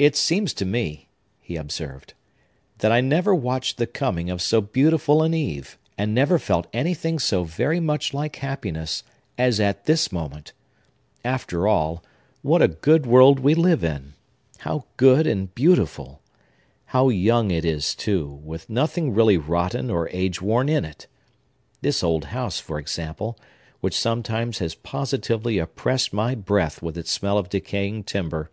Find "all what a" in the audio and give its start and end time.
11.68-12.66